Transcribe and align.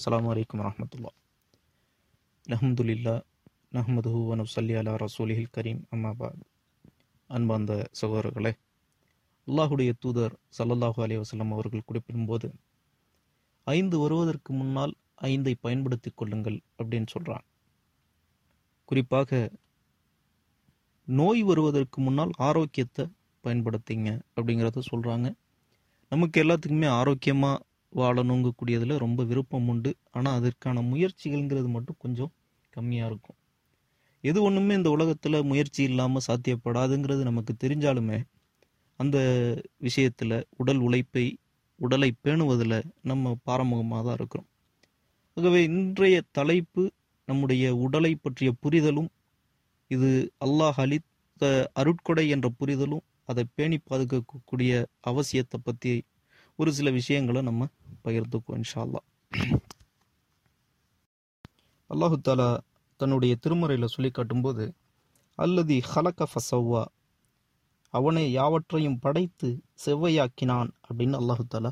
அஸ்ஸலாமு 0.00 0.28
அலைக்கும் 0.32 0.60
வரஹ்மத்துல்லாஹ் 0.60 1.16
அல்ஹம்துலில்லா 2.46 3.14
நஹ்மதுஹு 3.72 4.20
வனு 4.28 4.44
சல்லி 4.52 4.74
அலா 4.74 4.92
ரசூலிஹில் 5.02 5.50
கரீம் 5.52 5.80
அம்மாபாத் 5.90 6.38
அன்பார்ந்த 7.30 7.74
சகோதரர்களே 7.92 8.52
அல்லாஹுடைய 9.46 9.90
தூதர் 9.98 10.34
சல்லல்லாஹு 10.58 11.02
அலி 11.02 11.16
வசலம் 11.16 11.52
அவர்கள் 11.52 11.86
குறிப்பிடும்போது 11.86 12.48
ஐந்து 13.66 13.98
வருவதற்கு 13.98 14.52
முன்னால் 14.52 14.94
ஐந்தை 15.24 15.54
பயன்படுத்திக் 15.60 16.18
கொள்ளுங்கள் 16.18 16.58
அப்படின்னு 16.78 17.12
சொல்கிறான் 17.12 17.44
குறிப்பாக 18.88 19.42
நோய் 21.08 21.42
வருவதற்கு 21.42 22.00
முன்னால் 22.00 22.36
ஆரோக்கியத்தை 22.40 23.06
பயன்படுத்திங்க 23.44 24.10
அப்படிங்கிறத 24.36 24.86
சொல்கிறாங்க 24.90 25.28
நமக்கு 26.12 26.38
எல்லாத்துக்குமே 26.44 26.90
ஆரோக்கியமாக 26.94 27.58
வாழணுங்கக்கூடியதில் 27.92 29.02
ரொம்ப 29.04 29.20
விருப்பம் 29.30 29.68
உண்டு. 29.72 29.90
ஆனால் 30.16 30.36
அதற்கான 30.38 30.82
முயற்சிகள்ங்கிறது 30.92 31.68
மட்டும் 31.76 32.00
கொஞ்சம் 32.04 32.32
கம்மியாக 32.72 33.10
இருக்கும். 33.10 33.38
எது 34.24 34.38
ஒன்றுமே 34.46 34.74
இந்த 34.78 34.90
உலகத்தில் 34.96 35.46
முயற்சி 35.50 35.80
இல்லாமல் 35.90 36.24
சாத்தியப்படாதுங்கிறது 36.26 37.22
நமக்கு 37.30 37.52
தெரிஞ்சாலுமே 37.64 38.18
அந்த 39.00 39.18
விஷயத்தில் 39.86 40.36
உடல் 40.56 40.80
உழைப்பை 40.86 41.24
உடலை 41.78 42.10
பேணுவதில் 42.24 42.78
நம்ம 43.10 43.34
பாரமுகமாக 43.48 44.02
தான் 44.06 44.18
இருக்கிறோம். 44.18 44.48
ஆகவே 45.36 45.60
இன்றைய 45.68 46.16
தலைப்பு 46.38 46.82
நம்முடைய 47.28 47.64
உடலை 47.84 48.12
பற்றிய 48.24 48.50
புரிதலும் 48.62 49.10
இது 49.90 50.10
அல்லாஹ் 50.46 50.78
அளித்த 50.84 51.42
அருட்கொடை 51.80 52.24
என்ற 52.34 52.46
புரிதலும் 52.60 53.04
அதை 53.30 53.44
பேணி 53.56 53.76
பாதுகாக்கக்கூடிய 53.90 54.72
அவசியத்தை 55.10 55.58
பற்றி 55.68 55.92
ஒரு 56.58 56.70
சில 56.78 56.88
விஷயங்களை 56.90 57.40
நம்ம 57.42 57.68
பகிர்ந்துக்கும் 58.04 58.58
இன்ஷால்லா 58.60 59.00
அல்லாஹ் 61.90 62.16
அல்லாஹு 62.16 62.16
தாலா 62.28 62.48
தன்னுடைய 63.00 63.34
திருமறையில் 63.44 63.92
சொல்லி 63.94 64.10
காட்டும்போது 64.10 64.64
அல்லதி 65.38 65.76
ஹலக 65.92 66.26
ஃபசவ்வா 66.32 66.82
அவனை 67.94 68.24
யாவற்றையும் 68.38 68.98
படைத்து 69.04 69.48
செவ்வையாக்கினான் 69.84 70.70
அப்படின்னு 70.88 71.16
அல்லாஹு 71.22 71.44
தாலா 71.54 71.70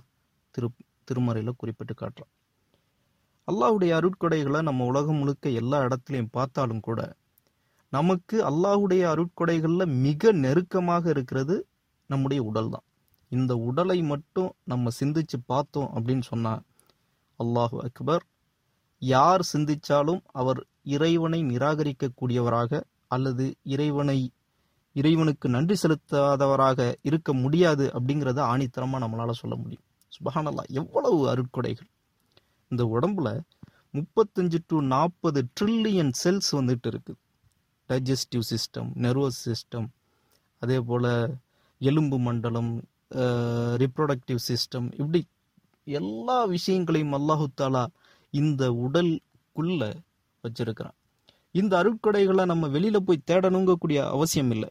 திரு 0.55 0.69
திருமறையில் 1.09 1.59
குறிப்பிட்டு 1.61 1.95
காட்டுறான். 1.95 2.33
அல்லாஹுடைய 3.49 3.93
அருட்கொடைகளை 3.99 4.61
நம்ம 4.69 4.87
உலகம் 4.91 5.21
முழுக்க 5.21 5.49
எல்லா 5.61 5.79
இடத்துலையும் 5.87 6.35
பார்த்தாலும் 6.37 6.83
கூட 6.89 7.01
நமக்கு 7.93 8.37
அல்லாஹுடைய 8.51 9.03
அருட்கொடைகளில் 9.13 9.95
மிக 10.07 10.33
நெருக்கமாக 10.45 11.05
இருக்கிறது 11.15 11.57
நம்முடைய 12.11 12.41
உடல் 12.51 12.73
தான். 12.75 12.87
இந்த 13.31 13.53
உடலை 13.59 13.99
மட்டும் 14.03 14.51
நம்ம 14.65 14.91
சிந்திச்சு 15.01 15.39
பார்த்தோம் 15.47 15.91
அப்படின்னு 15.95 16.23
சொன்னார் 16.23 16.63
அல்லாஹு 17.41 17.77
அக்பர் 17.83 18.25
யார் 19.03 19.43
சிந்திச்சாலும் 19.53 20.23
அவர் 20.33 20.61
இறைவனை 20.83 21.41
நிராகரிக்கக்கூடியவராக 21.43 22.81
அல்லது 23.07 23.45
இறைவனை 23.75 24.19
இறைவனுக்கு 24.97 25.49
நன்றி 25.49 25.77
செலுத்தாதவராக 25.83 26.97
இருக்க 27.03 27.33
முடியாது 27.33 27.85
அப்படிங்கிறத 27.97 28.41
ஆணித்தரமாக 28.53 29.03
நம்மளால் 29.05 29.41
சொல்ல 29.41 29.55
முடியும். 29.57 29.85
சுபஹானல்லா 30.13 30.65
எவ்வளவு 30.81 31.19
அருட்கொடைகள். 31.33 31.89
இந்த 32.71 32.83
உடம்புல 32.85 33.29
முப்பத்தஞ்சு 33.95 34.59
டு 34.67 34.77
நாற்பது 34.95 35.41
ட்ரில்லியன் 35.61 36.13
செல்ஸ் 36.25 36.51
வந்துட்டு 36.59 36.89
இருக்குது 36.93 37.21
டைஜஸ்டிவ் 37.91 38.45
சிஸ்டம் 38.51 38.89
நர்வஸ் 38.97 39.41
சிஸ்டம் 39.49 39.87
அதே 40.63 40.79
போல் 40.81 41.11
எலும்பு 41.81 42.19
மண்டலம் 42.19 42.73
ரிப்ரொடக்டிவ் 43.83 44.41
சிஸ்டம் 44.49 44.89
இப்படி 45.01 45.21
எல்லா 45.87 46.39
விஷயங்களையும் 46.45 47.15
அல்லாஹுத்தாலா 47.19 47.85
இந்த 48.35 48.63
உடலுக்குள்ள 48.85 49.83
வச்சிருக்கிறான். 50.45 50.97
இந்த 51.55 51.73
அருட்கொடைகளை 51.83 52.45
நம்ம 52.45 52.69
வெளியில 52.69 52.97
போய் 52.97 53.27
தேடணுங்கக்கூடிய 53.31 53.99
அவசியம் 54.15 54.51
இல்லை. 54.51 54.69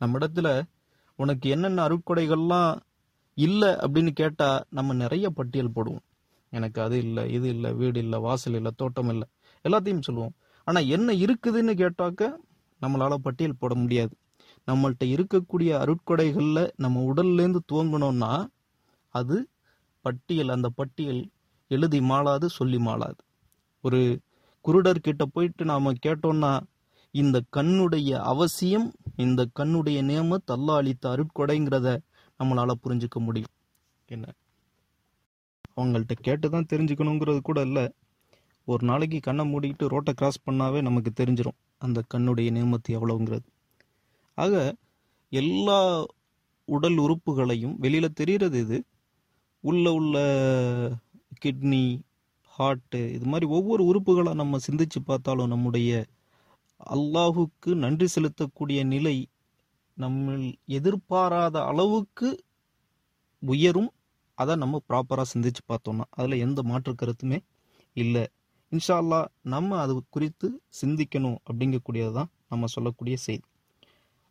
நம்ம 0.00 0.18
இடத்துல 0.18 0.48
உனக்கு 1.18 1.46
என்னென்ன 1.50 1.84
அருட்கொடைகள்லாம் 1.88 2.72
இல்லை 3.34 3.70
அப்படின்னு 3.84 4.12
கேட்டா 4.12 4.48
நம்ம 4.70 4.94
நிறைய 4.94 5.26
பட்டியல் 5.30 5.74
போடுவோம். 5.74 6.04
எனக்கு 6.52 6.78
அது 6.82 6.96
இல்லை 6.98 7.22
இது 7.32 7.48
இல்லை 7.48 7.70
வீடு 7.72 7.98
இல்லை 8.00 8.18
வாசல் 8.18 8.54
இல்லை 8.54 8.72
தோட்டம் 8.76 9.10
இல்லை 9.14 9.26
எல்லாத்தையும் 9.64 10.06
சொல்லுவோம். 10.08 10.34
ஆனா 10.64 10.80
என்ன 10.80 11.12
இருக்குதுன்னு 11.12 11.74
கேட்டாக்க 11.82 12.22
நம்மளால 12.80 13.14
பட்டியல் 13.14 13.60
போட 13.60 13.74
முடியாது. 13.74 14.14
நம்மள்கிட்ட 14.66 15.04
இருக்கக்கூடிய 15.04 15.70
அருட்கொடைகளில் 15.78 16.70
நம்ம 16.76 17.14
உடல்லேருந்து 17.14 17.58
துவங்கணும்னா 17.72 18.46
அது 19.08 19.48
பட்டியல் 20.00 20.48
அந்த 20.48 20.68
பட்டியல் 20.68 21.30
எழுதி 21.68 22.00
மாளாது 22.00 22.44
சொல்லி 22.44 22.76
மாளாது. 22.76 23.18
ஒரு 23.80 24.20
குருடர் 24.64 24.98
கிட்ட 24.98 25.24
போயிட்டு 25.24 25.64
நாம 25.64 25.92
கேட்டோம்னா 25.92 26.60
இந்த 27.10 27.42
கண்ணுடைய 27.56 28.18
அவசியம் 28.18 28.92
இந்த 29.16 29.46
கண்ணுடைய 29.58 30.02
நேம 30.04 30.38
அளித்த 30.66 31.08
அருட்கொடைங்கிறத 31.08 31.98
நம்மளால 32.38 32.72
புரிஞ்சுக்க 32.84 33.18
முடியும். 33.18 33.54
என்ன? 34.06 34.32
அவங்கள்ட்ட 35.76 36.12
கேட்டு 36.20 36.50
தான் 36.50 36.66
தெரிஞ்சுக்கணுங்கிறது 36.68 37.40
கூட 37.40 37.60
இல்லை. 37.60 37.92
ஒரு 38.64 38.86
நாளைக்கு 38.86 39.20
கண்ணை 39.20 39.54
மூடிக்கிட்டு 39.54 39.86
ரோட்டை 39.86 40.14
கிராஸ் 40.14 40.48
பண்ணாவே 40.50 40.82
நமக்கு 40.82 41.24
தெரிஞ்சிடும் 41.24 41.58
அந்த 41.78 42.02
கண்ணுடைய 42.14 42.50
நேமத்து 42.50 42.88
எவ்வளவுங்கிறது. 42.88 43.46
ஆக 44.38 44.54
எல்லா 45.32 45.78
உடல் 46.68 46.98
உறுப்புகளையும் 47.04 47.74
வெளியில் 47.84 48.16
தெரிகிறது 48.20 48.58
இது 48.64 48.78
உள்ள 49.64 49.86
உள்ள 49.92 50.16
கிட்னி 51.44 51.84
ஹார்ட்டு 52.56 53.00
இது 53.16 53.26
மாதிரி 53.32 53.46
ஒவ்வொரு 53.56 53.82
உறுப்புகளாக 53.90 54.40
நம்ம 54.42 54.58
சிந்திச்சு 54.66 55.00
பார்த்தாலும் 55.10 55.52
நம்முடைய 55.54 55.90
அல்லாஹுக்கு 56.94 57.70
நன்றி 57.84 58.06
செலுத்தக்கூடிய 58.14 58.80
நிலை 58.94 59.16
நம்ம 59.98 60.34
எதிர்பாராத 60.78 61.56
அளவுக்கு 61.70 62.28
உயரும். 63.42 63.90
அதை 64.38 64.54
நம்ம 64.62 64.80
ப்ராப்பராக 64.88 65.26
சிந்திச்சு 65.32 65.62
பார்த்தோம்னா 65.70 66.04
அதில் 66.18 66.42
எந்த 66.46 66.60
மாற்று 66.70 66.92
கருத்துமே 67.02 67.38
இல்லை. 67.96 68.24
இன்ஷா 68.72 68.94
அல்லா 69.02 69.20
நம்ம 69.54 69.78
அது 69.84 69.92
குறித்து 70.16 70.48
சிந்திக்கணும் 70.80 71.38
அப்படிங்கக்கூடியது 71.48 72.12
தான் 72.12 72.30
நம்ம 72.52 72.66
சொல்லக்கூடிய 72.74 73.16
செய்தி. 73.26 73.46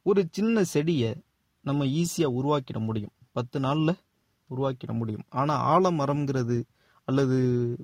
ஒரு 0.05 0.21
சின்ன 0.37 0.63
செடியை 0.71 1.11
நம்ம 1.65 1.85
ஈஸியாக 1.99 2.37
உருவாக்கிட 2.39 2.79
முடியும். 2.87 3.13
பத்து 3.37 3.57
நாளில் 3.65 3.93
உருவாக்கிட 4.49 4.91
முடியும். 4.99 5.25
ஆனால் 5.39 5.63
ஆலமரம்ங்கிறது 5.73 6.57
அல்லது 7.07 7.37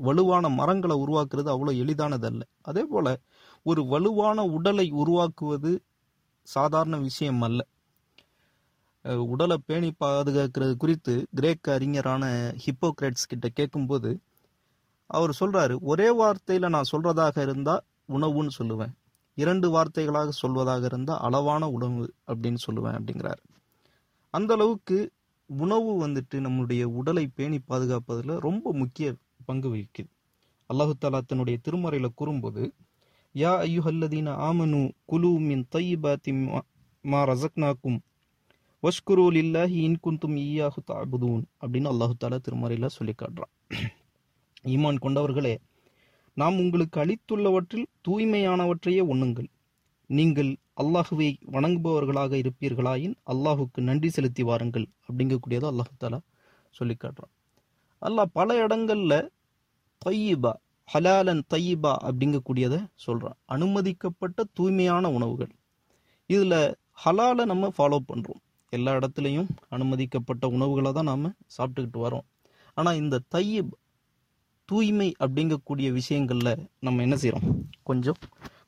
வலுவான 0.07 0.45
மரங்களை 0.59 0.95
உருவாக்குறது 1.03 1.49
அவ்வளோ 1.53 1.71
எளிதானதல்ல. 1.83 2.43
அதே 2.69 2.83
போல் 2.91 3.11
ஒரு 3.69 3.81
வலுவான 3.93 4.45
உடலை 4.57 4.87
உருவாக்குவது 5.01 5.71
சாதாரண 6.47 6.95
விஷயம் 7.07 7.41
அல்ல 7.47 7.61
உடலை 9.33 9.57
பேணி 9.67 9.89
பாதுகாக்கிறது 10.03 10.73
குறித்து 10.83 11.13
கிரேக்க 11.37 11.73
அறிஞரான 11.77 12.23
ஹிப்போக்ரேட்ஸ் 12.65 13.29
கிட்ட 13.31 13.47
கேட்கும்போது 13.59 14.11
அவர் 15.09 15.39
சொல்கிறாரு 15.39 15.75
ஒரே 15.91 16.09
வார்த்தையில் 16.21 16.73
நான் 16.75 16.91
சொல்கிறதாக 16.93 17.35
இருந்தால் 17.47 17.85
உணவுன்னு 18.15 18.53
சொல்லுவேன். 18.59 18.93
இரண்டு 19.33 19.69
வார்த்தைகளாக 19.69 20.31
சொல்வதாக 20.41 20.83
இருந்தால் 20.83 21.19
அளவான 21.19 21.69
உணவு 21.69 22.13
அப்படின்னு 22.27 22.57
சொல்லுவேன் 22.67 22.97
அப்படிங்கிறாரு. 22.97 23.41
அந்த 24.29 24.53
அளவுக்கு 24.53 25.11
உணவு 25.45 26.07
வந்துட்டு 26.07 26.39
நம்முடைய 26.39 26.87
உடலை 26.87 27.27
பேணி 27.27 27.59
பாதுகாப்பதில் 27.59 28.37
ரொம்ப 28.37 28.73
முக்கிய 28.73 29.15
பங்கு 29.45 29.75
வகிக்குது. 29.75 30.09
அல்லாஹு 30.69 30.93
தாலா 31.01 31.21
தன்னுடைய 31.25 31.59
திருமறையில் 31.63 32.15
கூறும்போது 32.15 32.73
யா 33.35 33.51
ஐயுஹல்லதீன 33.59 34.29
ஆமனு 34.49 34.91
குலு 35.05 35.39
மின் 35.39 35.67
தையிபாத்தி 35.75 36.31
மா 37.03 37.23
ரசக்னாக்கும் 37.23 37.99
வஷ்குரு 38.83 39.25
இல்லாஹி 39.33 39.77
இன்குந்தும் 39.87 40.35
ஈயாஹு 40.35 40.81
தாபுதூன் 40.87 41.43
அப்படின்னு 41.61 41.89
அல்லாஹு 41.91 42.13
தாலா 42.19 42.37
திருமறையில் 42.37 42.87
சொல்லி 42.87 43.13
காட்டுறான். 43.17 43.53
ஈமான் 44.63 44.99
கொண்டவர்களே 44.99 45.59
நாம் 46.37 46.57
உங்களுக்கு 46.63 46.97
அளித்துள்ளவற்றில் 47.03 47.87
தூய்மையானவற்றையே 48.07 49.03
உண்ணுங்கள். 49.11 49.49
நீங்கள் 50.09 50.51
அல்லாஹுவை 50.81 51.27
வணங்குபவர்களாக 51.55 52.33
இருப்பீர்களாயின் 52.41 53.15
அல்லாஹுக்கு 53.33 53.79
நன்றி 53.89 54.09
செலுத்தி 54.15 54.43
வாருங்கள் 54.49 54.87
அப்படிங்கக்கூடியதை 55.07 55.67
அல்லாஹு 55.71 55.93
தாலா 56.03 56.19
சொல்லி 56.77 56.95
காட்டுறான். 56.95 57.33
அல்லாஹ் 58.01 58.33
பல 58.39 58.49
இடங்கள்ல 58.65 59.13
தையிபா 60.01 60.53
ஹலாலன் 60.89 61.43
தையிபா 61.53 61.91
அப்படிங்கக்கூடியதை 62.09 62.79
சொல்கிறான் 63.05 63.37
அனுமதிக்கப்பட்ட 63.53 64.43
தூய்மையான 64.57 65.11
உணவுகள். 65.17 65.51
இதில் 66.29 66.59
ஹலாலை 67.03 67.43
நம்ம 67.51 67.69
ஃபாலோ 67.77 67.99
பண்ணுறோம் 68.09 68.41
எல்லா 68.73 68.91
இடத்துலையும் 68.97 69.49
அனுமதிக்கப்பட்ட 69.75 70.45
உணவுகளை 70.55 70.91
தான் 70.97 71.09
நாம் 71.11 71.29
சாப்பிட்டுக்கிட்டு 71.55 71.99
வரோம் 72.05 72.25
ஆனால் 72.77 72.99
இந்த 73.01 73.15
தையிப் 73.33 73.71
தூய்மை 74.71 75.07
அப்படிங்கக்கூடிய 75.23 75.87
விஷயங்களில் 75.91 76.67
நம்ம 76.79 77.01
என்ன 77.01 77.15
செய்கிறோம் 77.15 77.47
கொஞ்சம் 77.89 78.19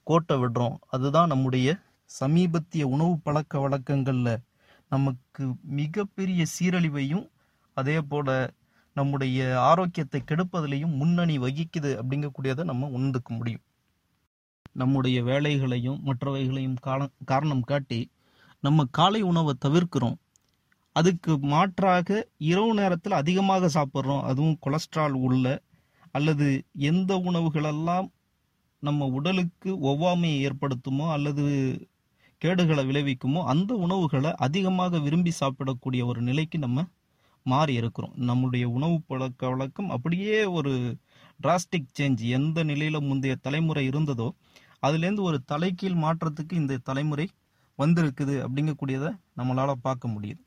கோட்டை 0.04 0.36
விடுறோம். 0.42 0.76
அதுதான் 0.96 1.32
நம்முடைய 1.34 1.68
சமீபத்திய 2.20 2.84
உணவு 2.96 3.14
பழக்க 3.18 3.60
வழக்கங்களில் 3.60 4.42
நமக்கு 4.90 5.44
மிகப்பெரிய 5.80 6.42
சீரழிவையும் 6.56 7.26
அதே 7.78 7.98
போல் 8.02 8.34
நம்முடைய 8.94 9.38
ஆரோக்கியத்தை 9.70 10.20
கெடுப்பதிலையும் 10.26 10.98
முன்னணி 11.00 11.36
வகிக்குது 11.40 11.92
அப்படிங்கக்கூடியதை 12.00 12.64
நம்ம 12.64 12.90
உணர்ந்துக்க 12.98 13.30
முடியும். 13.38 13.64
நம்முடைய 14.82 15.18
வேலைகளையும் 15.24 16.00
மற்றவைகளையும் 16.06 16.78
காலம் 16.88 17.16
காரணம் 17.32 17.68
காட்டி 17.72 18.02
நம்ம 18.60 18.86
காலை 18.98 19.22
உணவை 19.22 19.54
தவிர்க்கிறோம். 19.66 20.18
அதுக்கு 20.96 21.34
மாற்றாக 21.54 22.28
இரவு 22.52 22.74
நேரத்தில் 22.74 23.20
அதிகமாக 23.22 23.70
சாப்பிட்றோம். 23.78 24.26
அதுவும் 24.30 24.60
கொலஸ்ட்ரால் 24.66 25.16
உள்ள 25.28 25.62
அல்லது 26.16 26.48
எந்த 26.90 27.12
உணவுகளெல்லாம் 27.30 28.08
நம்ம 28.84 29.06
உடலுக்கு 29.18 29.70
ஒவ்வாமையை 29.90 30.38
ஏற்படுத்துமோ 30.48 31.06
அல்லது 31.12 31.44
கேடுகளை 32.42 32.84
விளைவிக்குமோ 32.90 33.42
அந்த 33.54 33.72
உணவுகளை 33.86 34.32
அதிகமாக 34.46 35.00
விரும்பி 35.00 35.32
சாப்பிடக்கூடிய 35.40 36.02
ஒரு 36.06 36.22
நிலைக்கு 36.22 36.58
நம்ம 36.58 36.86
மாறி 37.46 37.74
இருக்கிறோம். 37.74 38.14
நம்முடைய 38.30 38.66
உணவு 38.70 38.98
பழக்க 39.08 39.50
வழக்கம் 39.50 39.90
அப்படியே 39.90 40.38
ஒரு 40.58 40.74
டிராஸ்டிக் 41.44 41.94
சேஞ்ச் 42.00 42.22
எந்த 42.38 42.58
நிலையில 42.64 43.00
முந்தைய 43.08 43.36
தலைமுறை 43.46 43.84
இருந்ததோ 43.90 44.28
அதுலேருந்து 44.86 45.24
ஒரு 45.30 45.40
தலைகீழ் 45.52 45.98
மாற்றத்துக்கு 46.06 46.54
இந்த 46.62 46.82
தலைமுறை 46.90 47.26
வந்திருக்குது 47.80 48.36
அப்படிங்கக்கூடியதை 48.46 49.10
நம்மளால் 49.40 49.84
பார்க்க 49.88 50.14
முடியுது. 50.16 50.42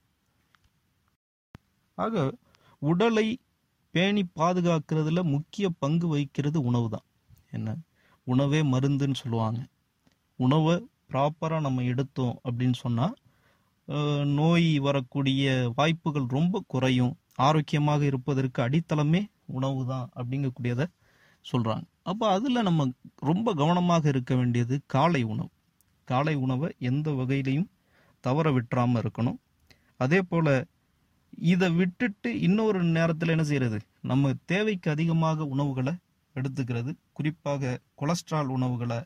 ஆக 1.99 2.25
உடலை 2.83 3.27
பேணி 3.97 4.23
பாதுகாக்கிறதுல 4.41 5.23
முக்கிய 5.35 5.67
பங்கு 5.83 6.07
வகிக்கிறது 6.13 6.59
உணவு 6.71 6.89
தான் 6.95 7.07
என்ன? 7.57 7.69
உணவே 8.27 8.61
மருந்துன்னு 8.73 9.19
சொல்லுவாங்க. 9.23 9.61
உணவை 10.39 10.75
ப்ராப்பராக 11.11 11.65
நம்ம 11.67 11.83
எடுத்தோம் 11.93 12.35
அப்படின்னு 12.47 12.77
சொன்னால் 12.85 13.15
நோய் 14.39 14.71
வரக்கூடிய 14.87 15.45
வாய்ப்புகள் 15.79 16.27
ரொம்ப 16.39 16.63
குறையும். 16.73 17.15
ஆரோக்கியமாக 17.47 18.03
இருப்பதற்கு 18.11 18.59
அடித்தளமே 18.67 19.21
உணவு 19.59 19.81
தான் 19.91 20.07
அப்படிங்கக்கூடியதை 20.19 20.87
சொல்கிறாங்க 21.45 21.85
அப்போ 22.11 22.25
அதில் 22.37 22.67
நம்ம 22.69 22.87
ரொம்ப 23.31 23.55
கவனமாக 23.61 24.05
இருக்க 24.13 24.33
வேண்டியது 24.41 24.75
காலை 24.95 25.23
உணவு. 25.33 25.51
காலை 26.09 26.35
உணவை 26.45 26.69
எந்த 26.91 27.09
வகையிலையும் 27.21 27.69
தவற 28.25 28.47
விட்டுறாமல் 28.57 29.01
இருக்கணும். 29.03 29.39
அதே 30.05 30.21
போல் 30.31 30.53
இதை 31.39 31.71
விட்டுட்டு 31.71 32.41
இன்னொரு 32.41 32.85
நேரத்தில் 32.85 33.29
என்ன 33.29 33.45
செய்யறது? 33.45 33.79
நம்ம 34.01 34.33
தேவைக்கு 34.45 34.91
அதிகமாக 34.91 35.45
உணவுகளை 35.45 35.95
எடுத்துக்கிறது 36.35 36.97
குறிப்பாக 37.13 37.81
கொலஸ்ட்ரால் 37.95 38.47
உணவுகளை 38.47 39.05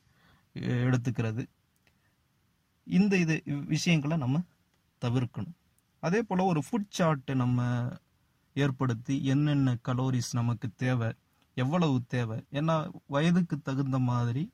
எடுத்துக்கிறது. 0.54 1.42
இந்த 2.84 3.16
இது 3.16 3.42
விஷயங்களை 3.44 4.16
நம்ம 4.16 4.42
தவிர்க்கணும். 5.04 5.56
அதே 6.00 6.22
போல் 6.22 6.38
ஒரு 6.38 6.62
ஃபுட் 6.66 6.90
சார்ட்டை 6.98 7.34
நம்ம 7.34 7.88
ஏற்படுத்தி 8.54 9.24
என்னென்ன 9.24 9.76
கலோரிஸ் 9.88 10.32
நமக்கு 10.32 10.68
தேவை 10.76 11.12
எவ்வளவு 11.54 12.02
தேவை 12.06 12.36
ஏன்னா 12.52 12.90
வயதுக்கு 13.06 13.60
தகுந்த 13.62 13.98
மாதிரி 13.98 14.50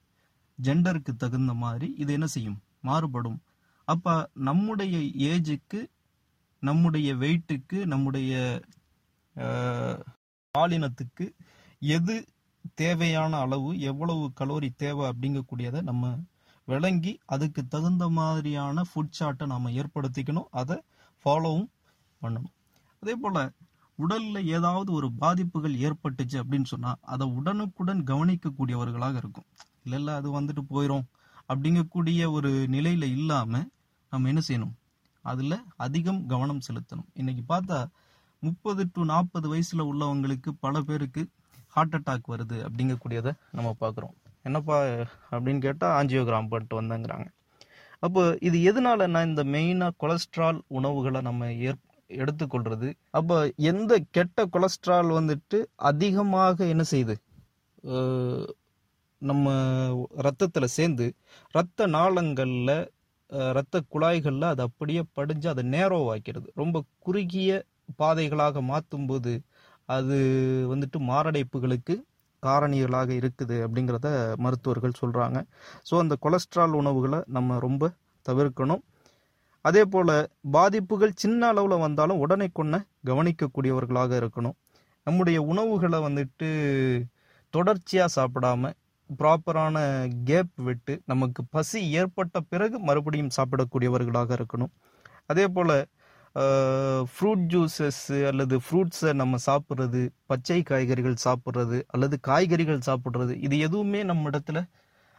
ஜெண்டருக்கு 0.62 1.12
தகுந்த 1.16 1.52
மாதிரி 1.54 1.94
இது 1.98 2.12
என்ன 2.12 2.26
செய்யும்? 2.26 2.58
மாறுபடும். 2.80 3.40
அப்போ 3.84 4.30
நம்முடைய 4.34 4.98
ஏஜுக்கு 5.32 5.86
நம்முடைய 6.62 7.08
வெயிட்டுக்கு 7.22 7.78
நம்முடைய 7.92 8.32
பாலினத்துக்கு 10.54 11.26
எது 11.80 12.14
தேவையான 12.74 13.32
அளவு 13.44 13.70
எவ்வளவு 13.90 14.24
கலோரி 14.40 14.68
தேவை 14.76 15.04
அப்படிங்கக்கூடியதை 15.10 15.80
நம்ம 15.80 16.14
விளங்கி 16.68 17.12
அதுக்கு 17.34 17.62
தகுந்த 17.74 18.04
மாதிரியான 18.08 18.84
ஃபுட் 18.90 19.16
சார்ட்டை 19.18 19.46
நம்ம 19.52 19.70
ஏற்படுத்திக்கணும். 19.80 20.48
அதை 20.50 20.76
ஃபாலோவும் 21.24 21.68
பண்ணணும். 22.22 22.54
அதே 23.02 23.14
போல் 23.22 23.40
உடலில் 23.98 24.48
ஏதாவது 24.56 24.90
ஒரு 24.92 25.08
பாதிப்புகள் 25.12 25.76
ஏற்பட்டுச்சு 25.86 26.36
அப்படின்னு 26.42 26.68
சொன்னால் 26.72 26.98
அதை 27.02 27.26
உடனுக்குடன் 27.38 28.02
கவனிக்கக்கூடியவர்களாக 28.10 29.16
இருக்கும். 29.22 29.46
இல்லை 29.84 29.98
இல்லை 29.98 30.14
அது 30.14 30.28
வந்துட்டு 30.38 30.62
போயிடும் 30.72 31.06
அப்படிங்கக்கூடிய 31.48 32.30
ஒரு 32.30 32.50
நிலையில் 32.74 33.06
இல்லாமல் 33.16 33.68
நம்ம 34.12 34.28
என்ன 34.28 34.42
செய்யணும்? 34.48 34.74
அதில் 35.30 35.56
அதிகம் 35.84 36.20
கவனம் 36.32 36.64
செலுத்தணும். 36.66 37.08
இன்னைக்கு 37.20 37.42
பார்த்தா 37.52 37.78
முப்பது 38.42 38.82
டு 38.94 39.02
நாற்பது 39.12 39.46
வயசில் 39.52 39.88
உள்ளவங்களுக்கு 39.90 40.50
பல 40.64 40.80
பேருக்கு 40.88 41.22
ஹார்ட் 41.74 41.96
அட்டாக் 41.98 42.30
வருது 42.32 42.56
அப்படிங்கக்கூடியதை 42.66 43.32
நம்ம 43.56 43.70
பார்க்குறோம். 43.82 44.14
என்னப்பா 44.48 44.76
அப்படின்னு 45.34 45.60
கேட்டால் 45.66 45.94
ஆஞ்சியோகிராம் 45.98 46.50
பண்ணிட்டு 46.52 46.80
வந்தேங்கிறாங்க 46.80 47.28
அப்போ 48.06 48.22
இது 48.48 48.56
எதனால 48.70 49.06
நான் 49.14 49.28
இந்த 49.30 49.42
மெயினாக 49.54 49.96
கொலஸ்ட்ரால் 50.02 50.58
உணவுகளை 50.78 51.20
நம்ம 51.28 51.48
ஏற் 51.68 51.82
எடுத்துக்கொள்றது. 52.10 52.88
அப்போ 53.18 53.36
எந்த 53.70 53.92
கெட்ட 54.16 54.46
கொலஸ்ட்ரால் 54.54 55.10
வந்துட்டு 55.18 55.58
அதிகமாக 55.90 56.66
என்ன 56.72 56.84
செய்யுது 56.92 57.16
நம்ம 59.22 59.54
ரத்தத்தில் 60.26 60.74
சேர்ந்து 60.76 61.06
ரத்த 61.56 61.86
நாளங்களில் 61.96 62.76
ரத்த 63.30 63.76
குழாய்களில் 63.92 64.46
அது 64.52 64.62
அப்படியே 64.68 65.02
படிஞ்சு 65.18 65.48
அதை 65.52 65.64
நேரோவாக்கிறது. 65.74 66.48
ரொம்ப 66.62 66.76
குறுகிய 67.06 67.50
பாதைகளாக 68.02 68.60
மாற்றும்போது 68.70 69.32
அது 69.96 70.16
வந்துட்டு 70.72 70.98
மாரடைப்புகளுக்கு 71.10 71.94
காரணிகளாக 72.42 73.10
இருக்குது 73.20 73.56
அப்படிங்கிறத 73.66 74.08
மருத்துவர்கள் 74.44 74.98
சொல்கிறாங்க 75.00 75.38
ஸோ 75.88 75.94
அந்த 76.02 76.14
கொலஸ்ட்ரால் 76.24 76.76
உணவுகளை 76.80 77.20
நம்ம 77.36 77.58
ரொம்ப 77.66 77.90
தவிர்க்கணும். 78.26 78.82
அதே 79.64 79.82
போல் 79.92 80.16
பாதிப்புகள் 80.56 81.18
சின்ன 81.22 81.40
அளவில் 81.52 81.84
வந்தாலும் 81.84 82.20
உடனே 82.24 82.48
கொன்ன 82.58 82.74
கவனிக்கக்கூடியவர்களாக 83.08 84.12
இருக்கணும். 84.20 84.56
நம்முடைய 85.06 85.38
உணவுகளை 85.52 85.98
வந்துட்டு 86.06 86.48
தொடர்ச்சியாக 87.54 88.14
சாப்பிடாம 88.16 88.72
ப்ராப்பரான 89.20 89.76
கேப் 90.28 90.54
விட்டு 90.66 90.94
நமக்கு 91.12 91.40
பசி 91.54 91.80
ஏற்பட்ட 92.00 92.40
பிறகு 92.52 92.76
மறுபடியும் 92.88 93.34
சாப்பிடக்கூடியவர்களாக 93.36 94.30
இருக்கணும். 94.38 94.72
அதே 95.32 95.44
போல் 95.56 95.76
ஃப்ரூட் 97.14 97.44
ஜூஸஸ்ஸு 97.52 98.18
அல்லது 98.30 98.56
ஃப்ரூட்ஸை 98.64 99.12
நம்ம 99.20 99.38
சாப்பிட்றது 99.46 100.00
பச்சை 100.30 100.58
காய்கறிகள் 100.70 101.16
சாப்பிட்றது 101.26 101.78
அல்லது 101.94 102.16
காய்கறிகள் 102.28 102.82
சாப்பிட்றது 102.88 103.34
இது 103.46 103.58
எதுவுமே 103.66 104.00
நம்ம 104.10 104.30
இடத்துல 104.30 104.60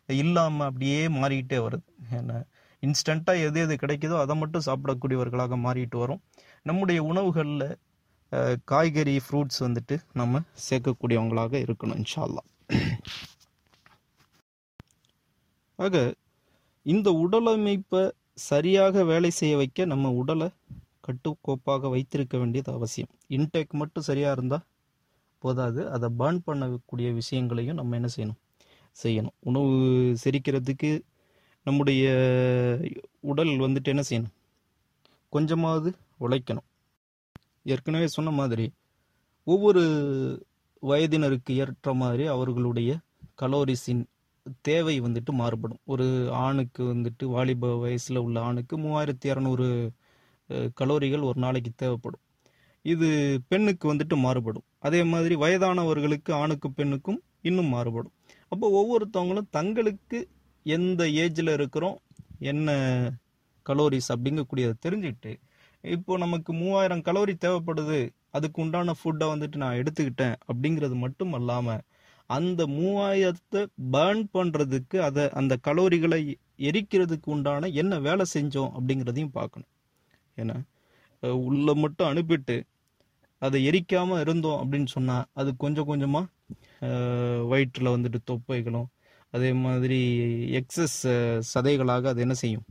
இல்லாமல் 0.10 0.68
அப்படியே 0.68 1.00
மாறிக்கிட்டே 1.22 1.60
வருது. 1.66 1.86
ஏன்னா 2.18 2.38
இன்ஸ்டண்ட்டாக 2.83 3.45
எது 3.48 3.60
எது 3.66 3.75
கிடைக்குதோ 3.83 4.18
அதை 4.24 4.36
மட்டும் 4.42 4.66
சாப்பிடக்கூடியவர்களாக 4.68 5.57
மாறிட்டு 5.66 5.98
வரும். 6.04 6.22
நம்முடைய 6.69 7.00
உணவுகளில் 7.12 7.68
காய்கறி 8.72 9.16
ஃப்ரூட்ஸ் 9.25 9.60
வந்துட்டு 9.66 9.98
நம்ம 10.22 10.42
சேர்க்கக்கூடியவங்களாக 10.68 11.54
இருக்கணும் 11.66 12.00
இன்ஷால்லாம் 12.04 12.48
ஆக 15.80 16.16
இந்த 16.84 17.12
உடலமைப்பை 17.12 18.12
சரியாக 18.34 19.04
வேலை 19.04 19.30
செய்ய 19.30 19.56
வைக்க 19.56 19.86
நம்ம 19.86 20.12
உடலை 20.12 20.48
கட்டுக்கோப்பாக 21.07 21.90
வைத்திருக்க 21.90 22.38
வேண்டியது 22.38 22.72
அவசியம். 22.72 23.10
இன்டேக் 23.30 23.69
மட்டும் 23.69 24.04
சரியாக 24.04 24.36
இருந்தால் 24.38 24.66
போதாது. 25.40 25.90
அதை 25.90 26.10
பர்ன் 26.19 26.40
பண்ணக்கூடிய 26.48 27.14
விஷயங்களையும் 27.14 27.76
நம்ம 27.76 27.96
என்ன 27.96 28.10
செய்யணும்? 28.16 28.40
செய்யணும். 29.04 29.36
உணவு 29.40 29.69
செரிக்கிறதுக்கு 30.24 31.02
நம்முடைய 31.64 32.04
உடல் 33.19 33.48
வந்துட்டு 33.48 33.84
என்ன 33.84 34.04
செய்யணும்? 34.10 34.34
கொஞ்சமாவது 35.30 35.96
உழைக்கணும். 36.19 36.68
ஏற்கனவே 37.64 38.07
சொன்ன 38.07 38.31
மாதிரி 38.31 38.72
ஒவ்வொரு 39.44 39.81
வயதினருக்கு 40.81 41.52
ஏற்ற 41.52 41.94
மாதிரி 41.94 42.26
அவர்களுடைய 42.28 42.98
கலோரிஸின் 43.42 44.04
தேவை 44.68 44.95
வந்துட்டு 45.06 45.31
மாறுபடும். 45.42 45.81
ஒரு 45.94 46.06
ஆணுக்கு 46.45 46.83
வந்துட்டு 46.94 47.25
வாலிப 47.35 47.73
வயசில் 47.83 48.23
உள்ள 48.25 48.37
ஆணுக்கு 48.49 48.75
மூவாயிரத்தி 48.85 49.27
இரநூறு 49.31 49.68
கலோரிகள் 50.80 51.27
ஒரு 51.30 51.39
நாளைக்கு 51.45 51.71
தேவைப்படும். 51.83 52.23
இது 52.85 53.07
பெண்ணுக்கு 53.51 53.85
வந்துட்டு 53.94 54.16
மாறுபடும். 54.25 54.66
அதே 54.87 55.01
மாதிரி 55.13 55.35
வயதானவர்களுக்கு 55.44 56.31
ஆணுக்கும் 56.42 56.75
பெண்ணுக்கும் 56.80 57.19
இன்னும் 57.49 57.73
மாறுபடும். 57.75 58.16
அப்போ 58.51 58.66
ஒவ்வொருத்தவங்களும் 58.80 59.49
தங்களுக்கு 59.57 60.19
எந்த 60.66 61.01
ஏஜில் 61.23 61.51
இருக்கிறோம் 61.57 61.97
என்ன 62.51 62.69
கலோரிஸ் 63.66 64.09
அப்படிங்கக்கூடியதை 64.13 64.75
தெரிஞ்சுக்கிட்டு 64.85 65.31
இப்போ 65.83 66.13
நமக்கு 66.23 66.51
மூவாயிரம் 66.61 67.04
கலோரி 67.07 67.33
தேவைப்படுது 67.45 67.99
அதுக்கு 68.37 68.57
உண்டான 68.63 68.94
ஃபுட்டை 68.99 69.25
வந்துட்டு 69.33 69.57
நான் 69.63 69.80
எடுத்துக்கிட்டேன் 69.81 70.35
அப்படிங்கிறது 70.49 70.95
மட்டும் 71.04 71.33
அல்லாமல் 71.37 71.83
அந்த 72.30 72.62
மூவாயிரத்தை 72.78 73.62
பேர்ன் 73.94 74.24
பண்ணுறதுக்கு 74.34 74.98
அதை 75.07 75.24
அந்த 75.40 75.54
கலோரிகளை 75.68 76.22
எரிக்கிறதுக்கு 76.69 77.28
உண்டான 77.36 77.69
என்ன 77.81 78.00
வேலை 78.07 78.26
செஞ்சோம் 78.34 78.72
அப்படிங்கிறதையும் 78.78 79.36
பார்க்கணும். 79.40 79.72
ஏன்னா 80.38 80.57
உள்ளே 81.50 81.74
மட்டும் 81.84 82.10
அனுப்பிட்டு 82.12 82.57
அதை 83.42 83.60
எரிக்காமல் 83.69 84.22
இருந்தோம் 84.26 84.60
அப்படின்னு 84.62 84.90
சொன்னால் 84.96 85.26
அது 85.40 85.50
கொஞ்சம் 85.64 85.90
கொஞ்சமாக 85.92 86.26
வயிற்றில் 87.52 87.94
வந்துட்டு 87.96 88.19
தொப்பைகளும் 88.31 88.88
அதே 89.36 89.50
மாதிரி 89.66 90.00
எக்ஸஸ் 90.60 91.00
சதைகளாக 91.54 92.07
அது 92.12 92.22
என்ன 92.26 92.36
செய்யும்? 92.42 92.66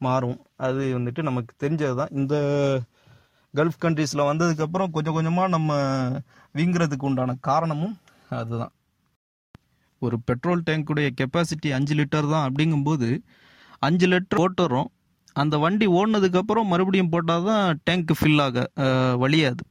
மாறும். 0.00 0.38
அது 0.66 0.82
வந்துட்டு 0.96 1.20
நமக்கு 1.28 1.52
தெரிஞ்சது 1.62 1.94
தான் 2.00 2.14
இந்த 2.20 2.34
கல்ஃப் 3.54 3.82
கண்ட்ரீஸில் 3.84 4.28
வந்ததுக்கப்புறம் 4.30 4.92
கொஞ்சம் 4.96 5.16
கொஞ்சமாக 5.16 5.54
நம்ம 5.56 5.78
வீங்குறதுக்கு 6.58 7.08
உண்டான 7.10 7.36
காரணமும் 7.48 7.96
அதுதான். 8.40 8.72
ஒரு 10.04 10.16
பெட்ரோல் 10.28 10.66
டேங்க்குடைய 10.68 11.08
கெப்பாசிட்டி 11.20 11.68
அஞ்சு 11.76 11.94
லிட்டர் 11.98 12.32
தான் 12.34 12.44
அப்படிங்கும்போது 12.48 13.08
அஞ்சு 13.86 14.06
லிட்டர் 14.12 14.42
ஓட்டுறோம். 14.44 14.88
அந்த 15.42 15.54
வண்டி 15.64 15.86
ஓடினதுக்கப்புறம் 15.98 16.70
மறுபடியும் 16.72 17.10
போட்டால் 17.14 17.46
தான் 17.48 17.80
டேங்க் 17.86 18.12
ஃபில் 18.18 18.42
ஆக 18.44 18.66
வழியாது. 19.22 19.62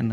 என்ன? 0.00 0.12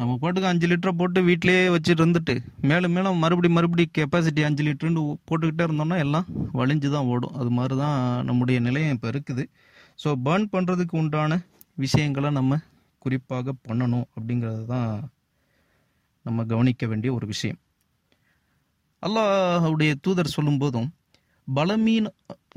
நம்ம 0.00 0.12
பாட்டுக்கு 0.22 0.48
அஞ்சு 0.50 0.66
லிட்டரை 0.70 0.92
போட்டு 1.00 1.20
வீட்டிலேயே 1.28 1.62
வச்சுட்டு 1.74 2.02
இருந்துட்டு 2.02 2.34
மேலும் 2.68 2.94
மேலும் 2.96 3.18
மறுபடியும் 3.22 3.56
மறுபடியும் 3.58 3.94
கெப்பாசிட்டி 3.98 4.42
அஞ்சு 4.48 4.62
லிட்டருன்னு 4.68 5.02
போட்டுக்கிட்டே 5.28 5.64
இருந்தோம்னா 5.68 5.98
எல்லாம் 6.04 6.26
வலிஞ்சு 6.60 6.90
தான் 6.94 7.08
ஓடும். 7.14 7.34
அது 7.40 7.50
மாதிரி 7.58 7.76
தான் 7.84 7.98
நம்முடைய 8.28 8.58
நிலையம் 8.66 8.94
இப்போ 8.96 9.08
இருக்குது. 9.12 9.44
ஸோ 10.02 10.10
பேர்ன் 10.26 10.46
பண்ணுறதுக்கு 10.54 10.96
உண்டான 11.02 11.38
விஷயங்களை 11.84 12.30
நம்ம 12.38 12.58
குறிப்பாக 13.04 13.54
பண்ணணும் 13.68 14.06
அப்படிங்கிறது 14.16 14.64
தான் 14.74 14.88
நம்ம 16.26 16.44
கவனிக்க 16.52 16.86
வேண்டிய 16.92 17.10
ஒரு 17.18 17.26
விஷயம். 17.34 17.60
அல்லாஹுடைய 19.02 19.90
தூதர் 20.04 20.34
சொல்லும்போதும் 20.36 20.88
பலமீன 21.48 22.08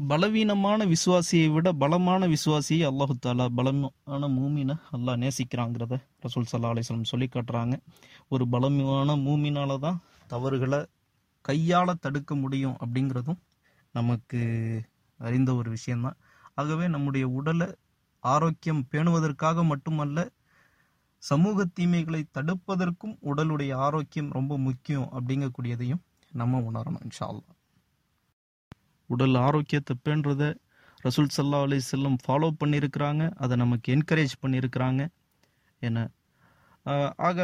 பலவீனமான 0.10 0.86
விசுவாசியை 0.94 1.48
விட 1.54 1.68
பலமான 1.82 2.28
விசுவாசியை 2.34 2.84
அல்லாஹு 2.90 3.14
தாலா 3.26 3.46
பலமான 3.60 4.28
மூமினை 4.38 4.76
அல்லாஹ் 4.98 5.20
நேசிக்கிறாங்கிறத 5.24 5.98
ரசூல் 6.26 6.50
சல்லா 6.52 6.72
அலிஸ்லம் 6.74 7.12
சொல்லி 7.12 7.28
காட்டுறாங்க. 7.28 7.76
ஒரு 8.34 8.44
பலமான 8.54 9.16
மூமினால 9.26 9.78
தான் 9.86 10.00
தவறுகளை 10.34 10.80
கையால் 11.46 12.02
தடுக்க 12.06 12.36
முடியும் 12.36 12.78
அப்படிங்கிறதும் 12.84 13.40
நமக்கு 13.96 14.40
அறிந்த 15.20 15.50
ஒரு 15.60 15.70
விஷயம்தான். 15.78 16.18
ஆகவே 16.60 16.86
நம்முடைய 16.88 17.26
உடலை 17.40 17.68
ஆரோக்கியம் 18.24 18.82
பேணுவதற்காக 18.92 19.64
மட்டுமல்ல 19.72 20.20
சமூக 21.24 21.66
தீமைகளை 21.78 22.22
தடுப்பதற்கும் 22.38 23.16
உடலுடைய 23.32 23.72
ஆரோக்கியம் 23.86 24.32
ரொம்ப 24.38 24.54
முக்கியம் 24.68 25.08
அப்படிங்கக்கூடியதையும் 25.18 26.02
நம்ம 26.34 26.62
உணரணும் 26.70 27.04
இன்ஷா 27.08 27.26
அல்லா 27.32 27.54
உடல் 29.10 29.38
ஆரோக்கியத்தை 29.46 29.94
பேணுறத 30.06 30.44
ரசூல் 31.04 31.34
சல்லா 31.38 31.60
அலி 31.62 31.78
செல்லம் 31.92 32.18
ஃபாலோ 32.24 32.50
பண்ணியிருக்கிறாங்க 32.62 33.24
அதை 33.36 33.56
நமக்கு 33.58 33.88
என்கரேஜ் 33.96 34.36
பண்ணியிருக்கிறாங்க. 34.44 35.02
என்ன 35.82 36.00
ஆஹ் 36.86 37.12
ஆக 37.28 37.40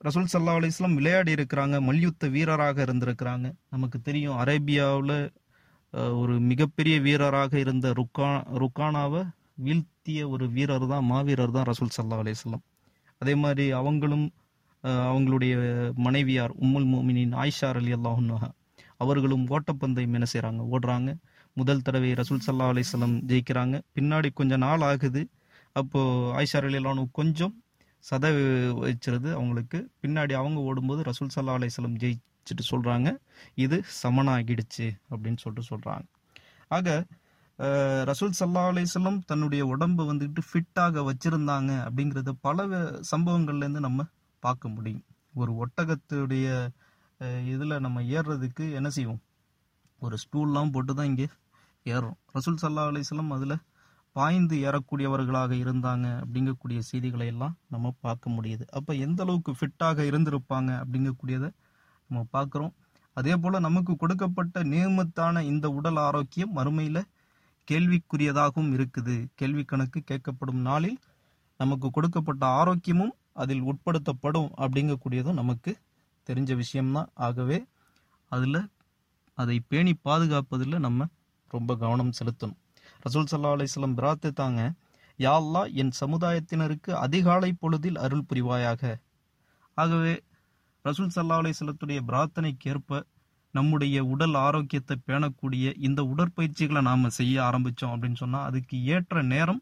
ரசூல் 0.00 0.30
சல்லா 0.32 0.54
அலிஸ்லாம் 0.58 0.96
விளையாடி 0.98 1.32
இருக்கிறாங்க 1.32 1.76
மல்யுத்த 1.80 2.28
வீரராக 2.28 2.76
இருந்திருக்கிறாங்க. 2.86 3.46
நமக்கு 3.70 3.98
தெரியும் 4.02 4.38
அரேபியாவில் 4.42 5.16
ஒரு 6.20 6.34
மிகப்பெரிய 6.50 6.94
வீரராக 7.00 7.52
இருந்த 7.58 7.86
ருக்கா 7.92 8.28
ருக்கானாவை 8.62 9.22
வீழ்த்திய 9.66 10.20
ஒரு 10.28 10.44
வீரர் 10.50 10.86
தான் 10.86 11.04
மாவீரர் 11.04 11.56
தான் 11.56 11.68
ரசூல் 11.70 11.94
சல்லா 11.96 12.18
அலிஸ்லாம் 12.22 12.64
அதே 13.20 13.34
மாதிரி 13.34 13.66
அவங்களும் 13.72 14.26
அவங்களுடைய 14.84 15.54
மனைவியார் 16.06 16.52
உம்முல் 16.64 16.88
மோமினின் 16.92 17.34
ஆயிஷார் 17.42 17.78
அலி 17.80 17.92
அல்லாஹுன்னாஹா 17.98 18.48
அவர்களும் 19.02 19.44
ஓட்டப்பந்தயம் 19.54 20.16
என்ன 20.18 20.26
செய்கிறாங்க 20.32 20.62
ஓடுறாங்க. 20.74 21.10
முதல் 21.56 21.82
தடவை 21.86 22.10
ரசூல் 22.20 22.44
சல்லா 22.46 22.66
அலிஸ்லாம் 22.72 23.16
ஜெயிக்கிறாங்க. 23.30 23.76
பின்னாடி 23.96 24.28
கொஞ்சம் 24.40 24.62
நாள் 24.66 24.84
ஆகுது. 24.90 25.22
அப்போது 25.76 26.30
ஆயிஷார் 26.38 26.66
அலி 26.68 26.78
அல்லாஹு 26.80 27.06
கொஞ்சம் 27.20 27.54
சத 28.04 28.24
வச்சிருது 28.84 29.30
அவங்களுக்கு. 29.38 29.78
பின்னாடி 30.02 30.32
அவங்க 30.40 30.58
ஓடும்போது 30.70 31.02
ரசூல் 31.10 31.34
சல்லா 31.36 31.56
அலிஸ்லாம் 31.58 31.98
ஜெயிச்சுட்டு 32.02 32.64
சொல்கிறாங்க 32.72 33.08
இது 33.64 33.76
சமனாகிடுச்சு 34.02 34.86
அப்படின்னு 35.12 35.42
சொல்லிட்டு 35.44 35.70
சொல்கிறாங்க 35.72 36.04
ஆக 36.70 36.88
ரசூல் 38.10 38.36
சல்லா 38.38 38.62
அலிஸ்லம் 38.70 39.18
தன்னுடைய 39.30 39.62
உடம்பு 39.74 40.02
வந்துட்டு 40.10 40.40
ஃபிட்டாக 40.48 41.02
வச்சிருந்தாங்க 41.08 41.72
அப்படிங்கிறத 41.86 42.32
பல 42.46 42.66
சம்பவங்கள்லேருந்து 43.12 43.82
நம்ம 43.86 44.06
பார்க்க 44.46 44.74
முடியும். 44.76 45.04
ஒரு 45.40 45.52
ஒட்டகத்துடைய 45.62 46.46
இதில் 47.52 47.82
நம்ம 47.84 47.98
ஏறுறதுக்கு 48.16 48.64
என்ன 48.78 48.88
செய்வோம்? 48.96 49.22
ஒரு 50.02 50.16
ஸ்டூல்லாம் 50.22 50.72
போட்டு 50.74 50.92
தான் 50.98 51.08
இங்கே 51.10 51.26
ஏறுறோம் 51.86 52.18
ரசூல் 52.36 52.60
சல்லா 52.62 52.84
அலிஸ்லாம் 52.90 53.32
அதில் 53.36 53.56
பாய்ந்து 54.16 54.56
ஏறக்கூடியவர்களாக 54.66 55.52
இருந்தாங்க 55.62 56.06
அப்படிங்கக்கூடிய 56.22 56.78
செய்திகளை 56.88 57.26
எல்லாம் 57.32 57.54
நம்ம 57.74 57.92
பார்க்க 58.06 58.34
முடியுது. 58.36 58.64
அப்போ 58.78 58.92
எந்த 59.06 59.20
அளவுக்கு 59.24 59.52
ஃபிட்டாக 59.58 60.04
இருந்திருப்பாங்க 60.10 60.70
அப்படிங்கக்கூடியதை 60.82 61.48
நம்ம 62.10 62.22
பார்க்குறோம். 62.36 62.72
அதே 63.16 63.34
போல் 63.42 63.64
நமக்கு 63.66 63.92
கொடுக்கப்பட்ட 64.02 64.62
நியமத்தான 64.72 65.42
இந்த 65.52 65.66
உடல் 65.78 65.98
ஆரோக்கியம் 66.06 66.54
மறுமையில் 66.58 67.02
கேள்விக்குரியதாகவும் 67.68 68.70
இருக்குது. 68.76 69.16
கேள்வி 69.40 69.64
கணக்கு 69.72 70.00
கேட்கப்படும் 70.10 70.62
நாளில் 70.68 70.98
நமக்கு 71.60 71.88
கொடுக்கப்பட்ட 71.96 72.44
ஆரோக்கியமும் 72.60 73.14
அதில் 73.36 73.64
உட்படுத்தப்படும் 73.70 74.50
அப்படிங்கக்கூடியதும் 74.62 75.40
நமக்கு 75.40 75.72
தெரிஞ்ச 76.26 76.52
விஷயம்தான். 76.62 77.10
ஆகவே 77.26 77.58
அதில் 78.32 78.60
அதை 79.38 79.56
பேணி 79.70 79.92
பாதுகாப்பதில் 80.06 80.84
நம்ம 80.86 81.06
ரொம்ப 81.50 81.70
கவனம் 81.82 82.16
செலுத்தணும். 82.18 82.58
ரசூல் 83.04 83.30
சல்லா 83.30 83.54
அலிஸ்லாம் 83.56 83.98
பிரார்த்தித்தாங்க 84.00 84.60
யாழ்லா 85.18 85.62
என் 85.80 85.92
சமுதாயத்தினருக்கு 86.02 86.92
அதிகாலை 87.06 87.50
பொழுதில் 87.62 87.98
அருள் 88.04 88.28
புரிவாயாக. 88.30 88.82
ஆகவே 89.78 90.14
ரசூல் 90.84 91.12
சல்லா 91.16 91.36
அலிஸ்லத்துடைய 91.42 92.00
பிரார்த்தனைக்கேற்ப 92.08 93.02
நம்முடைய 93.54 93.96
உடல் 94.12 94.36
ஆரோக்கியத்தை 94.46 94.94
பேணக்கூடிய 95.08 95.64
இந்த 95.86 96.00
உடற்பயிற்சிகளை 96.12 96.80
நாம் 96.88 97.14
செய்ய 97.18 97.34
ஆரம்பித்தோம் 97.48 97.92
அப்படின்னு 97.94 98.20
சொன்னால் 98.22 98.46
அதுக்கு 98.48 98.76
ஏற்ற 98.94 99.22
நேரம் 99.34 99.60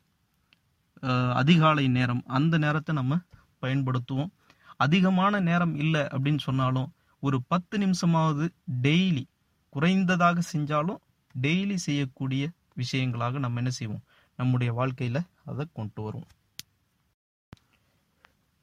அதிகாலை 1.41 1.85
நேரம் 1.99 2.23
அந்த 2.39 2.55
நேரத்தை 2.65 2.93
நம்ம 3.01 3.19
பயன்படுத்துவோம். 3.63 4.33
அதிகமான 4.77 5.41
நேரம் 5.41 5.75
இல்லை 5.75 6.01
அப்படின்னு 6.01 6.39
சொன்னாலும் 6.39 6.89
ஒரு 7.23 7.43
பத்து 7.49 7.79
நிமிஷமாவது 7.79 8.47
டெய்லி 8.83 9.25
குறைந்ததாக 9.73 10.43
செஞ்சாலும் 10.53 11.01
டெய்லி 11.43 11.75
செய்யக்கூடிய 11.75 12.43
விஷயங்களாக 12.77 13.39
நம்ம 13.39 13.57
என்ன 13.57 13.71
செய்வோம்? 13.71 14.03
நம்முடைய 14.39 14.73
வாழ்க்கையில் 14.73 15.21
அதை 15.45 15.65
கொண்டு 15.73 16.03
வருவோம். 16.03 16.31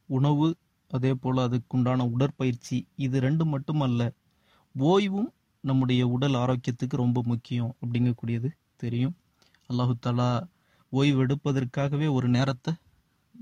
உணவு 0.10 0.48
அதே 0.92 1.12
போல் 1.14 1.38
அதுக்குண்டான 1.38 2.10
உடற்பயிற்சி 2.10 2.78
இது 2.96 3.20
ரெண்டு 3.20 3.46
மட்டுமல்ல. 3.46 4.12
ஓய்வும் 4.80 5.30
நம்முடைய 5.64 6.08
உடல் 6.08 6.34
ஆரோக்கியத்துக்கு 6.34 6.96
ரொம்ப 6.96 7.22
முக்கியம் 7.26 7.76
அப்படிங்கக்கூடியது 7.82 8.50
தெரியும். 8.76 9.16
அல்லாஹு 9.70 9.94
தாலா 10.06 10.30
ஓய்வு 10.94 11.20
எடுப்பதற்காகவே 11.26 12.08
ஒரு 12.12 12.28
நேரத்தை 12.28 12.74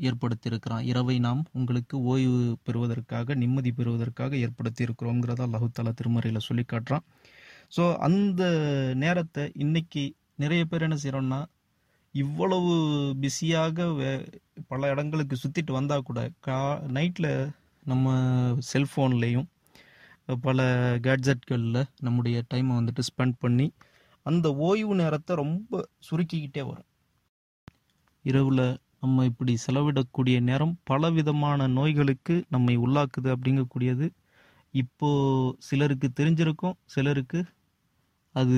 ஏற்படுத்தியிருக்கிறான். 0.01 0.81
இரவை 0.81 1.19
நாம் 1.19 1.45
உங்களுக்கு 1.51 2.01
ஓய்வு 2.03 2.57
பெறுவதற்காக 2.63 3.33
நிம்மதி 3.33 3.71
பெறுவதற்காக 3.71 4.35
ஏற்படுத்தியிருக்கிறோங்கிறத 4.35 5.45
அல்லாஹு 5.47 5.67
தாலா 5.73 5.93
திருமறையில் 5.93 6.39
சொல்லி 6.39 6.65
காட்டுறான். 6.73 7.05
ஸோ 7.77 7.95
அந்த 7.97 8.43
நேரத்தை 8.95 9.51
இன்னைக்கு 9.55 10.13
நிறைய 10.35 10.65
பேர் 10.65 10.81
என்ன 10.81 10.97
செய்கிறோன்னா 11.03 11.45
இவ்வளவு 12.11 12.73
பிஸியாக 13.21 13.83
வே- 13.83 14.27
பல 14.67 14.89
இடங்களுக்கு 14.89 15.35
சுற்றிட்டு 15.35 15.71
வந்தால் 15.71 16.03
கூட 16.03 16.29
கா 16.39 16.79
நைட்டில் 16.93 17.49
நம்ம 17.85 18.13
செல்ஃபோன்லேயும் 18.73 19.47
பல 20.41 20.61
கேட்ஜெட்களில் 21.03 21.83
நம்முடைய 21.99 22.43
டைமை 22.53 22.73
வந்துட்டு 22.79 23.03
ஸ்பெண்ட் 23.09 23.33
பண்ணி 23.39 23.71
அந்த 24.25 24.55
ஓய்வு 24.55 24.95
நேரத்தை 24.95 25.35
ரொம்ப 25.35 25.89
சுருக்கிக்கிட்டே 26.09 26.63
வரும். 26.65 26.89
இரவில் 28.25 28.65
நம்ம 29.07 29.25
இப்படி 29.25 29.53
செலவிடக்கூடிய 29.63 30.37
நேரம் 30.41 30.73
பலவிதமான 30.83 31.67
நோய்களுக்கு 31.75 32.35
நம்மை 32.49 32.75
உள்ளாக்குது 32.85 33.29
அப்படிங்கக்கூடியது 33.35 34.07
இப்போ 34.73 35.09
சிலருக்கு 35.59 36.07
தெரிஞ்சிருக்கும் 36.19 36.75
சிலருக்கு 36.85 37.39
அது 38.35 38.57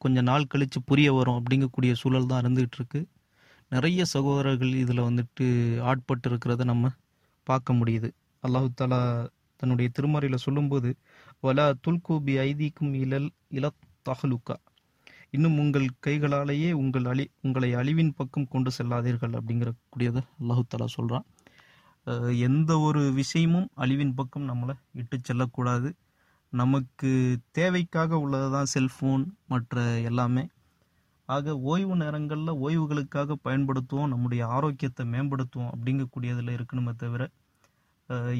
கொஞ்சம் 0.00 0.24
நாள் 0.24 0.48
கழித்து 0.48 0.78
புரிய 0.82 1.08
வரும் 1.12 1.38
அப்படிங்கக்கூடிய 1.38 1.92
சூழல் 1.92 2.28
தான் 2.30 2.42
இருந்துகிட்டு 2.44 2.78
இருக்கு 2.78 3.00
நிறைய 3.72 4.04
சகோதரர்கள் 4.14 4.72
இதில் 4.74 5.06
வந்துட்டு 5.08 5.46
ஆட்பட்டு 5.90 6.28
இருக்கிறத 6.30 6.64
நம்ம 6.64 6.90
பார்க்க 7.46 7.72
முடியுது. 7.72 8.08
அல்லாஹு 8.42 8.68
தாலா 8.74 9.00
தன்னுடைய 9.60 9.88
திருமறையில் 9.96 10.44
சொல்லும்போது 10.46 10.90
வலா 11.42 11.66
துல்கூபி 11.86 12.34
ஐதீக்கும் 12.46 12.92
இலல் 13.04 13.30
இல 13.50 13.70
தஹலுக்கா 14.08 14.56
இன்னும் 15.32 15.58
உங்கள் 15.58 15.86
கைகளாலேயே 16.06 16.70
உங்கள் 16.80 17.06
அழி 17.12 17.24
உங்களை 17.40 17.68
அழிவின் 17.80 18.16
பக்கம் 18.18 18.50
கொண்டு 18.54 18.70
செல்லாதீர்கள் 18.78 19.36
அப்படிங்கிற 19.38 19.70
கூடியதை 19.92 20.22
அல்லாஹு 20.40 20.62
தாலா 20.72 20.88
சொல்கிறான் 20.96 21.26
எந்த 22.46 22.72
ஒரு 22.78 23.02
விஷயமும் 23.20 23.68
அழிவின் 23.84 24.14
பக்கம் 24.18 24.48
நம்மளை 24.50 24.74
இட்டு 25.00 25.16
செல்லக்கூடாது. 25.20 25.88
நமக்கு 26.52 27.10
தேவைக்காக 27.58 28.18
உள்ளது 28.24 28.48
தான் 28.56 28.70
செல்ஃபோன் 28.74 29.24
மற்ற 29.46 29.76
எல்லாமே. 30.10 30.44
ஆக 31.28 31.54
ஓய்வு 31.72 31.94
நேரங்களில் 32.02 32.52
ஓய்வுகளுக்காக 32.64 33.36
பயன்படுத்துவோம் 33.46 34.12
நம்முடைய 34.12 34.42
ஆரோக்கியத்தை 34.56 35.04
மேம்படுத்துவோம் 35.14 35.72
அப்படிங்கக்கூடியதில் 35.74 36.54
இருக்கணுமே 36.56 36.94
தவிர 37.04 37.22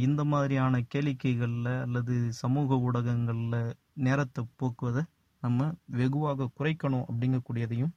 இந்த 0.07 0.23
மாதிரியான 0.33 0.81
கேளிக்கைகளில் 0.95 1.73
அல்லது 1.85 2.15
சமூக 2.43 2.79
ஊடகங்களில் 2.87 3.59
நேரத்தை 4.07 4.43
போக்குவதை 4.61 5.03
நம்ம 5.45 5.69
வெகுவாக 5.99 6.49
குறைக்கணும் 6.59 7.07
அப்படிங்கக்கூடியதையும் 7.11 7.93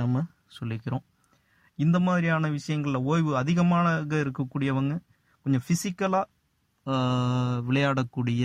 நம்ம 0.00 0.22
சொல்லிக்கிறோம். 0.58 1.04
இந்த 1.84 1.96
மாதிரியான 2.06 2.48
விஷயங்களில் 2.56 3.06
ஓய்வு 3.10 3.32
அதிகமாக 3.42 4.16
இருக்கக்கூடியவங்க 4.24 4.94
கொஞ்சம் 5.44 5.64
ஃபிசிக்கலாக 5.66 6.26
விளையாடக்கூடிய 7.68 8.42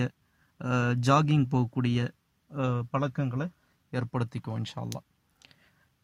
ஜாகிங் 1.08 1.48
போகக்கூடிய 1.54 1.98
பழக்கங்களை 2.92 3.48
ஏற்படுத்திக்குவோம் 3.94 4.60
இன்ஷா 4.62 4.80
அல்லாஹ் 4.86 5.06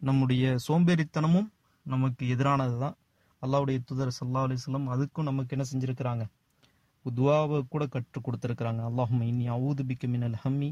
நம்முடைய 0.08 0.44
சோம்பேறித்தனமும் 0.66 1.50
நமக்கு 1.86 2.24
எதிரானது 2.34 2.76
தான் 2.84 2.96
அல்லாவுடைய 3.44 3.78
தூதர் 3.90 4.18
சல்லா 4.20 4.42
அலிஸ்லாம் 4.48 4.88
அதுக்கும் 4.94 5.28
நமக்கு 5.30 5.56
என்ன 5.56 5.66
செஞ்சுருக்கிறாங்க? 5.72 6.24
துவாவை 7.06 7.60
கூட 7.74 7.84
கற்றுக் 7.94 8.26
கொடுத்துருக்குறாங்க. 8.26 8.82
அல்லாஹும் 8.90 9.24
இன்னி 9.30 9.46
அவுது 9.56 9.84
பிக்க 9.90 10.08
மினல் 10.14 10.38
ஹம்மி 10.44 10.70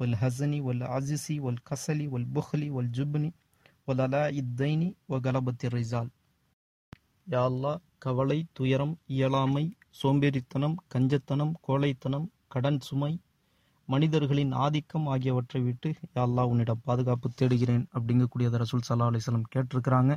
வல் 0.00 0.16
ஹசனி 0.20 0.58
والكسل 0.60 0.90
அஜிசி 0.96 1.34
والجبن 1.38 1.64
கசலி 1.68 2.06
வல் 2.06 2.26
وغلبة 2.28 2.80
الرجال. 2.80 2.96
ஜுப்னி 2.96 3.28
வல் 3.88 4.02
இத்தைனி 4.32 4.88
கலபத்தி 5.24 5.66
யா 7.26 7.44
கவலை 7.98 8.36
துயரம் 8.52 8.94
இயலாமை 9.06 9.64
சோம்பேறித்தனம் 10.02 10.76
கஞ்சத்தனம் 10.94 11.52
கோழைத்தனம் 11.60 12.28
கடன் 12.48 12.80
சுமை 12.80 13.10
மனிதர்களின் 13.88 14.52
ஆதிக்கம் 14.56 15.06
ஆகியவற்றை 15.06 15.60
விட்டு 15.62 15.90
யாழ்லா 16.16 16.44
உன்னிடம் 16.44 16.84
பாதுகாப்பு 16.84 17.28
தேடுகிறேன் 17.34 17.84
அப்படிங்கக்கூடிய 17.94 18.50
ரசூல் 18.56 18.86
சல்லா 18.88 19.08
அலிஸ்லம் 19.10 19.48
கேட்டிருக்கிறாங்க 19.54 20.14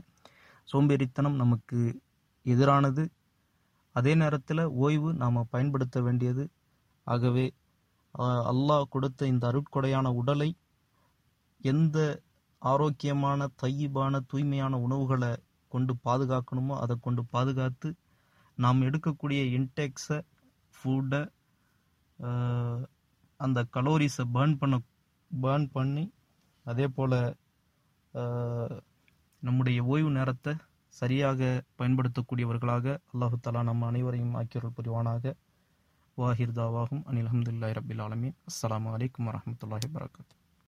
சோம்பேறித்தனம் 0.68 1.36
நமக்கு 1.36 1.80
எதிரானது 2.46 3.06
அதே 3.96 4.14
நேரத்தில் 4.16 4.64
ஓய்வு 4.82 5.14
நாம் 5.14 5.48
பயன்படுத்த 5.50 6.02
வேண்டியது 6.02 6.46
ஆகவே 7.08 7.46
அல்லாஹ் 8.52 8.92
கொடுத்த 8.94 9.28
இந்த 9.34 9.44
அருட்கொடையான 9.52 10.08
உடலை 10.22 10.50
எந்த 11.62 11.98
ஆரோக்கியமான 12.62 13.48
தையிபான 13.62 14.20
தூய்மையான 14.32 14.74
உணவுகளை 14.86 15.32
கொண்டு 15.72 15.94
பாதுகாக்கணுமோ 16.08 16.76
அதை 16.84 16.96
கொண்டு 17.06 17.22
பாதுகாத்து 17.36 17.90
நாம் 18.58 18.82
எடுக்கக்கூடிய 18.88 19.42
இன்டேக்ஸை 19.58 20.20
ஃபுட்டை 20.76 21.22
அந்த 23.40 23.60
கலோரிஸை 23.76 24.26
பேர்ன் 24.36 24.58
பண்ண 24.62 24.76
பேர்ன் 25.32 25.68
பண்ணி 25.78 26.04
அதே 26.66 26.88
போல் 26.98 27.18
நம்முடைய 29.44 29.80
ஓய்வு 29.92 30.10
நேரத்தை 30.18 30.54
சரியாக 30.96 31.42
பயன்படுத்தக்கூடியவர்களாக 31.80 32.86
அல்லாஹு 33.12 33.38
தலா 33.46 33.62
நம்ம 33.70 33.88
அனைவரையும் 33.92 34.36
ஆக்கியவர்கள் 34.40 34.78
புரிவானாக. 34.80 35.24
واهر 36.18 36.50
دعواهم 36.50 37.04
أن 37.10 37.18
الحمد 37.18 37.50
لله 37.50 37.72
رب 37.72 37.92
العالمين. 37.92 38.34
السلام 38.48 38.88
عليكم 38.88 39.28
ورحمة 39.28 39.60
الله 39.64 39.80
وبركاته. 39.86 40.41